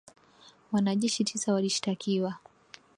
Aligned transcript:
Wanajeshi 0.71 1.23
tisa 1.23 1.53
walishtakiwa 1.53 2.35